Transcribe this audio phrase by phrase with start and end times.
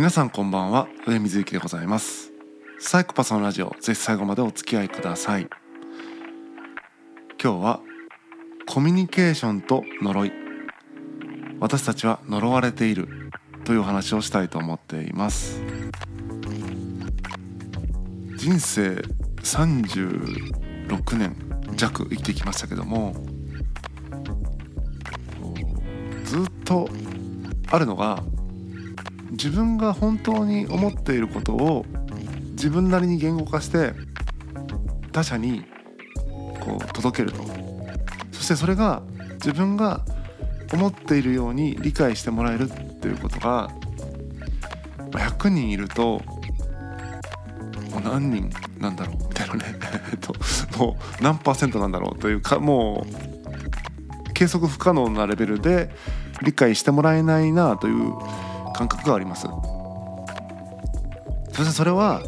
[0.00, 0.88] 皆さんこんばんは。
[1.06, 2.32] 上水幸でございます。
[2.78, 5.46] サイコパスのラジオぜひ最後までお付き合いください。
[7.38, 7.80] 今日は
[8.66, 10.32] コミュニケーションと呪い。
[11.60, 13.30] 私たちは呪われている。
[13.66, 15.60] という話をしたいと思っています。
[18.38, 19.04] 人生
[19.42, 21.36] 36年
[21.76, 23.14] 弱生きてきましたけども
[26.24, 26.88] ずっと
[27.70, 28.24] あるのが
[29.30, 31.84] 自分が本当に思っていることを
[32.52, 33.92] 自分なりに言語化して
[35.12, 35.64] 他者に
[36.60, 37.44] こう届けると。
[38.32, 39.02] そしてそれが
[39.34, 40.04] 自分が
[40.72, 43.70] 思っているように理解してもらえるっていうことが
[45.10, 46.22] 100人いると
[47.90, 49.62] もう何人なんだろうみたいなね。
[50.78, 55.90] もう何パーセントなんだろうというかもう計測不可能なレベルで
[56.42, 58.14] 理解してもらえないなという
[58.80, 59.46] 感覚があります。
[61.52, 62.22] そしてそれは、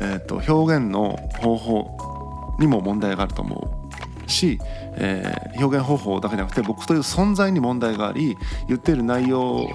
[0.00, 3.78] えーと、表現の方法にも問題があると思
[4.26, 4.58] うし、
[4.96, 9.68] えー、表現方法だけじゃなくて僕という存在に問題があり言っている内容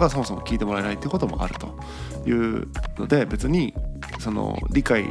[0.00, 1.68] がそもそも聞いてもらえないっていうこともあると
[2.28, 2.66] いう
[2.98, 3.72] ので別に
[4.18, 5.04] その理解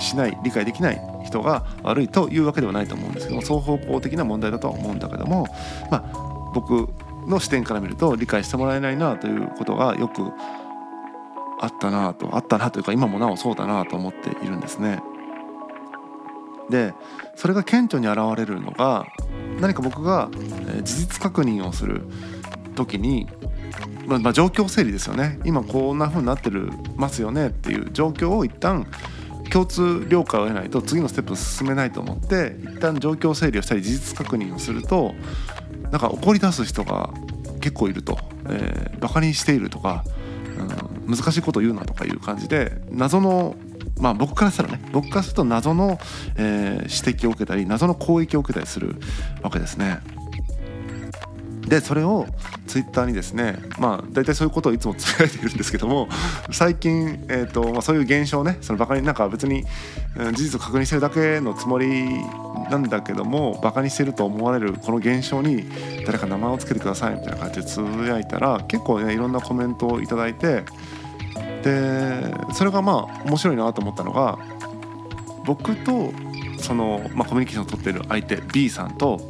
[0.00, 5.46] しない理解できない人が悪いというわけではないと思うんですけども双方向的な問題だとは思うんだけども
[5.92, 6.88] まあ僕
[7.26, 10.32] の視点から見ると理解してもらえないなということがよく
[11.60, 15.00] あったなとあったなというか今もなおそうだなと思っているんですね。
[16.70, 16.94] で
[17.36, 19.06] それが顕著に現れるのが
[19.60, 20.30] 何か僕が
[20.82, 22.02] 事実確認をする
[22.74, 23.28] 時に、
[24.06, 28.86] まあ、まあ状況整理ですよね今こんな風になってるますよねっていう状況を一旦
[29.52, 35.14] 共通了解を得ないと次のステップを進めないと思って一旦状況整理をしたり事実確認をすると
[35.92, 37.10] なんか怒り出す人が
[37.60, 40.04] 結構いると、えー、バカにしているとか、
[41.06, 43.54] うん、難しいこと言うなとかいう感じで謎の
[44.00, 46.00] まあ僕からしたらね僕からすると謎の、
[46.36, 48.96] えー、指摘を受けたり謎の攻撃を受けたりする
[49.42, 50.00] わけですね。
[51.68, 52.26] でそれを
[52.66, 56.08] ツイッターにですねまあ大体そういうことをいつもつぶやいているんですけども
[56.50, 59.64] 最近、えーとまあ、そういう現象ねそのバカになんか別に、
[60.34, 62.08] 事実を確認してるだけのつもり
[62.70, 65.64] なんだけどもバカにしてると思われるこの現象に
[66.06, 70.64] 誰か名前を付けてくださいみたいな感じでつぶやいたら結構ねいろんなコメントを頂いて
[71.62, 74.38] でそれがまあ面白いなと思ったのが
[75.44, 76.12] 僕と
[76.58, 79.20] その、まあ、コミュニケーションを取ってる相手 B さんと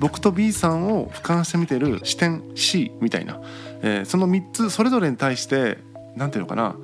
[0.00, 3.40] 僕と B さんを俯瞰して見てる視点 C みたいな、
[3.82, 5.78] えー、その3つそれぞれに対して
[6.16, 6.76] 何ていうのかな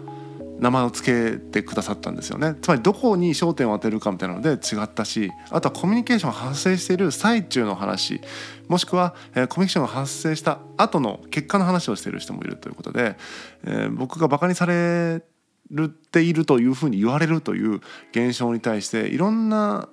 [0.60, 8.21] 名前を付けてくださったんですよねつまりどこに焦点を当てるかみたいなので違ったしあとはコミュニケーションが発生している最中の話
[8.69, 13.16] もしくは、えー、コミュニケーションが発生した後の結果の話をしている人もいるということで、
[13.65, 15.22] えー、僕がバカにされ
[15.70, 19.88] るっているというふうに言われるという現象に対していろんな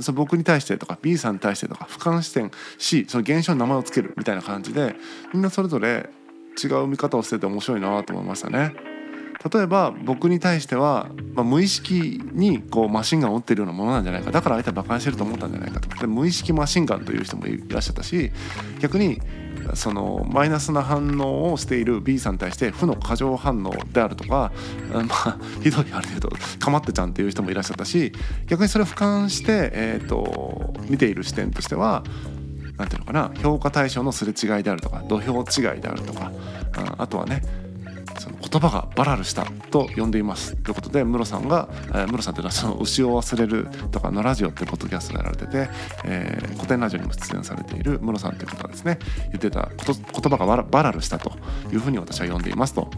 [0.00, 4.94] そ僕に対してとか B さんに対してとか俯瞰視点 C その現象に名前を付けるみたいな感じで
[5.32, 6.10] みんなそれぞれ
[6.62, 8.95] 違う見方をしてて面白いなと思いましたね。
[9.52, 14.30] 例えば僕に対しては、まあ、無意識にこうマシンガンを持ってるようなものなんじゃないか。
[14.30, 15.88] だから相手は馬鹿にしてると思ったんじゃないかと。
[15.98, 18.30] で無意識マシンガンという人もいらっしゃったし
[18.80, 19.20] 逆に
[19.74, 24.52] そのマイナスな反応をしている B さんに対して負の過剰反応であるとか、
[24.92, 28.12] まあ、 ひどいあれで言うとかまってちゃんっていう人もいらっしゃったし
[28.46, 32.04] 逆にそれを俯瞰して、えーと、見ている視点としては
[32.76, 36.30] 何ていうのかな評価対象のすれ違いであるとか土俵違いであるとか
[36.98, 37.42] あとはね
[38.18, 40.56] その言葉がバラルしたと呼んでいます。
[40.56, 45.68] ということでムロさんが、えー、ムロさんというのはその牛を忘れるとかのラジオってポッドキャストでやられてて、
[46.04, 51.32] えー、古典ラジオにも出演されているムロさんという方がですね言ってた言葉がバラルしたと
[51.72, 52.88] いうふうに私は呼んでいますと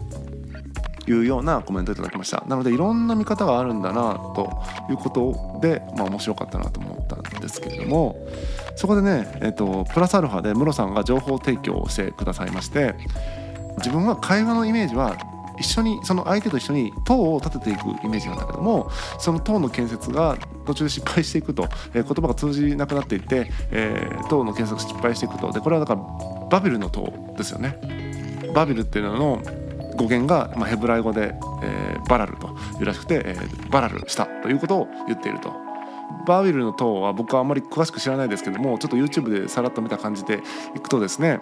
[1.07, 2.43] いうようなコメントいただきました。
[2.47, 8.27] なのでいろんな見方があるんだなということで、まあ、面白かったなと思ったんですけれども
[8.75, 12.95] そこでね、えーと、プラスアルファでムロさんが情報提供をしてくださいまして
[13.79, 15.17] 自分は会話のイメージは
[15.59, 18.89] 一緒にその相手と一緒に塔を立てていくイメージなんだけども
[19.19, 27.77] その塔の建設が途中で失敗していくと、えー、言葉が通じなくなっていって、えー、塔の建設が失敗していくとでこれはだからバビルの塔ですよね。
[28.53, 29.41] バビルっていうのの
[29.95, 32.47] 語源が、まあ、ヘブライ語で、えー、バラルと
[32.79, 35.53] いうらしくて、えー、バラルしたということを言っていると。
[36.25, 40.41] バービルの塔は僕はあんまり詳しく知らないですけどもちょっと YouTube でさらっと見た感じで
[40.75, 41.39] いくとですね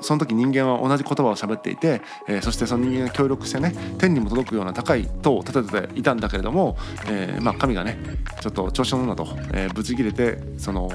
[0.00, 6.76] その時人間は同じ言葉を喋っていて、えー、そしてその人間が協力してね天にも届くような高い塔を立てていたんだけれども、
[7.08, 7.98] えー、まあ神がね
[8.40, 10.90] ちょっと調子乗るなと、えー、ブチ切れてその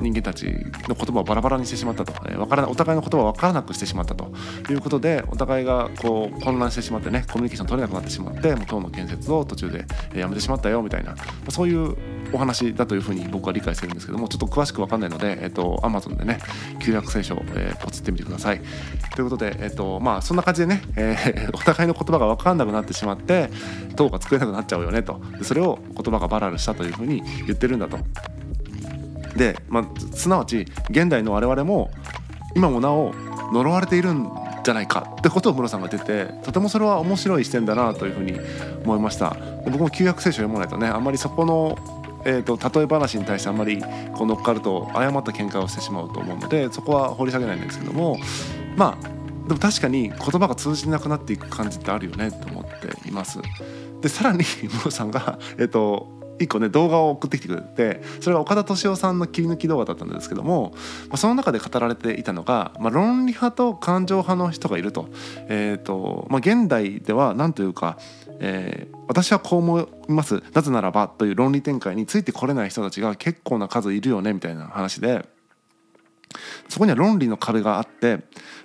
[0.00, 0.46] 人間たち
[0.88, 4.32] の言葉をバラバラにしてしまったと、えー、からお互いの言葉を分からなくしてしまったと。
[4.70, 9.84] いうことでお互いがこう混乱してしまってねコミュニケーション取れなくなってしまってもう塔の建設を途中で
[10.14, 11.14] やめてしまったよみたいな。
[11.44, 11.96] まそういう
[12.32, 16.38] お話だというふうに僕は理解してるんですけどもちょっと詳しく分かんないので、えっと、Amazon でね
[16.80, 18.60] 旧約聖書を、えー、ポチってみてください。
[19.14, 23.50] ということで、えっとまあ、そんな感じでね、えー、 お互いの言葉が分かんなくなってしまって
[23.96, 27.98] 塔が作れなくなっちゃうよねとでそれを言葉がバラルしたというふうに言ってるんだと。
[29.36, 29.84] で、まあ、
[30.14, 31.90] すなわち現代の我々も
[32.54, 33.14] 今もなお
[33.52, 34.30] 呪われているん
[34.62, 38.38] じゃないかってことを室さんが言っててとてもそれは面白い視点だなというふうに
[38.84, 43.82] 思いました僕も旧約聖書を読まないとねあんまりそこのえーと、例え話に対してあんまり
[44.14, 48.18] こう乗っかると誤った見解をしてしまうと思うのでそこは掘り下げないんですけども
[48.76, 53.40] まあでも確かに言葉が通じなくなっていく感じってあるよねと思っています。
[54.00, 60.72] でさらに 室さんが、えーと一個ね動画を送ってきてくれてそれは岡田敏夫さんの切り抜き動画だったんですけども、
[61.08, 65.08] まあ、その中で語られていたのが、まあ、論理派と感情派の人がいると,、
[65.48, 67.98] えーとまあ、現代では何というか、
[68.40, 75.24] えー、私はこう思いますなぜならばという論理展開についてこれない人たちが結構な数いるよねみたいな話で
[76.68, 78.18] そこには論理の壁があって、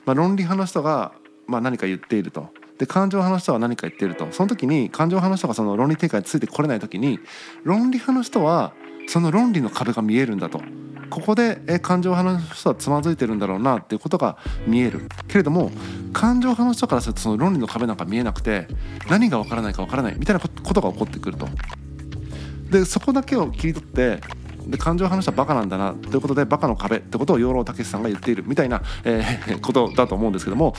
[0.06, 1.12] まあ、論理派の人が
[1.48, 2.50] まあ何か言っていると。
[2.78, 4.28] で感情派の人は何か言ってると。
[4.32, 7.20] その時に感情派の人がその論理展開についてこれない時に
[7.64, 8.74] 論理派の人は
[9.08, 10.62] その論理の壁が見えるんだと。
[11.10, 14.38] ここでえ感情派の人はつまずいてるんだろうなっていうことが
[14.68, 15.08] 見える。
[15.28, 15.72] けれども
[16.14, 18.68] 感情派の人からするとその論理の壁なんか見えなくて
[19.10, 21.48] 何がわからないかわからないみたいなことが起こってくると。
[22.70, 24.20] でそこだけを切り取って
[24.68, 30.76] で感情派の人はバカなんだなということでバカの壁ってことを養老孟司さんが言っているみたいな、えー、ことだと思うんですけども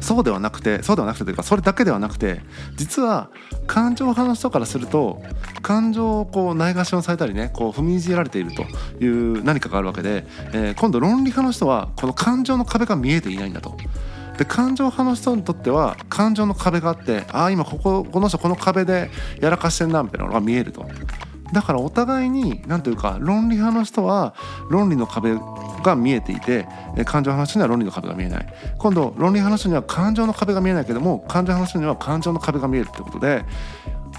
[0.00, 2.40] そうではなくてそうではなくてというかそれだけではなくて
[2.76, 3.30] 実は
[3.66, 5.22] 感情派の人からすると
[5.62, 8.64] 感情をこうないがしろにされたりねこう踏みにじられていると
[9.02, 13.76] いう何かがあるわけで、えー、今度論理派の人はこの感情の壁が見えていないんだと。
[14.38, 19.10] で感情派の人にとっては感情の壁があってああ今こここの人この壁で
[19.40, 20.86] やらかしてんなみたいなのが見えると。
[21.52, 24.34] だからお互いに何というか論理派の人は
[24.68, 25.34] 論理の壁
[25.86, 26.66] が見えていて
[27.04, 28.46] 感情の人には論理の壁が見えない。
[28.78, 33.44] 今度論理派の人には感情の壁が見えないけども感情派の人には感情の壁が見えるってことで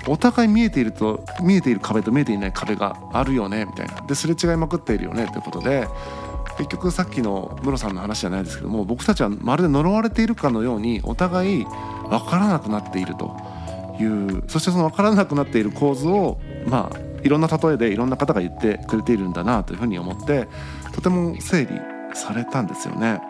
[0.07, 4.01] お互い見えていると見えている壁と見えていない壁があるよねみたいな。
[4.07, 5.87] ですれ違いまくっているよねということで
[6.57, 13.35] 結局さっきのムロさんの話じゃないですけども僕たちはまるで呪われているかのようにお互い分からなくなっていると
[13.99, 20.47] いうそしてその分からなくなっている構図をまあいろんな例えでいろんな方が言ってくれているんだなというふうに思って
[20.93, 21.69] とても整理
[22.13, 23.21] されたんですよね。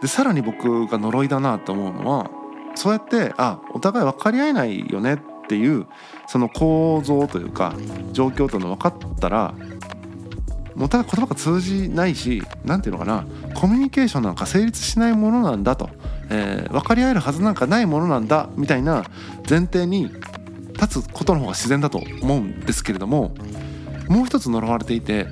[0.00, 2.30] でさらに僕が呪いだなと思うのは
[2.74, 5.18] そうやってあお互い分かり合えないよねっ
[5.48, 5.86] ていう
[6.26, 7.74] その構造というか
[8.12, 9.54] 状況というの分かったら
[10.78, 15.90] お互い言葉が通じないし何て言うのかなコミュニケーションなんか成立しないものなんだと、
[16.30, 19.04] えー、分かり合えるはずなんかないものなんだみたいな
[19.48, 20.10] 前提に
[20.80, 23.34] 立つことの方が自然だと思うんですけれども
[24.08, 25.28] もう一つ呪われていて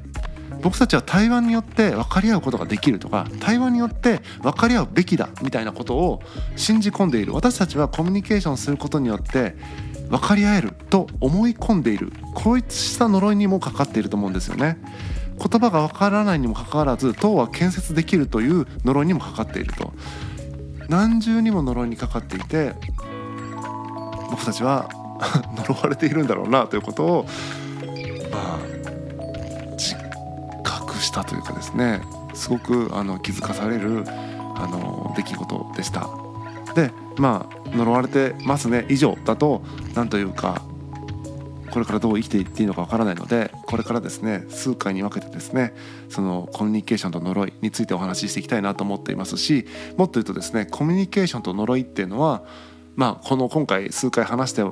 [0.63, 6.23] 僕たちは対話によって分かり合うことができるとか対話によって分かり合うべきだみたいなことを
[6.57, 7.33] 信じ込んでいる。
[7.33, 9.55] 私たちはコミュニケーションすることによって
[10.09, 12.13] 分かり合えると思い込んでいる。
[12.35, 12.65] こういっ
[12.99, 14.79] た呪いにもかかっていると思うんですよね。
[15.39, 19.93] 言葉が分からないにもかかわらず塔は建設できるという呪いにもかかっていると。
[20.89, 22.73] 何重にも呪いにかかっていて
[24.31, 24.89] 僕たちは
[25.69, 27.27] 呪われているんだろうなということを
[28.31, 28.59] まあ
[29.77, 29.95] 自
[30.63, 32.01] 覚したというかですね
[32.35, 36.09] すごくあの気づかされるあの出来事でした。
[36.75, 39.63] でまあ呪われてますね以上だと
[39.95, 40.63] 何というか
[41.71, 45.75] これからどう生きていっていいのかわからないのでこれからですね数回に分けてですね
[46.09, 52.43] そのコミュニケーションと呪いについてお話ししていきたいなと思っていますしもっと言うとですねコミュニケーションと呪いっていうのは
[52.97, 54.63] まあこの今回数回話して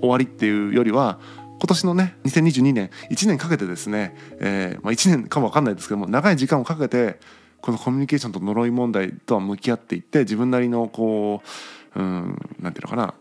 [0.00, 1.18] 終わりっていうよりは
[1.58, 7.18] 今年のね2022年1年かけてですね、えーまあ、1年かも分かんないですけども長い時間をかけて
[7.60, 11.42] このコミュニケーションと呪い問題とは向き合っていって自分なりのこ
[11.96, 13.14] ううんなんていうのかな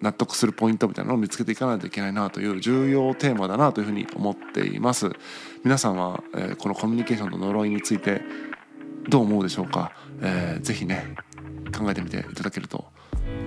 [0.00, 5.10] 納得するポイントみたいなのを見つけていかないといけないなという重要テーマだなというふうに思っています。
[5.64, 8.22] 皆さんは、えー、このコミュニケーションと呪いについて
[9.08, 11.16] どう思うでしょうか、えー、ぜひね
[11.76, 12.86] 考えてみていただけると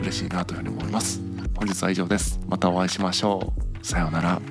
[0.01, 1.30] 嬉しいなというふうに思います。
[1.61, 2.39] 本日は以上です。
[2.47, 3.53] またお会いしましょ
[3.83, 3.85] う。
[3.85, 4.41] さようなら。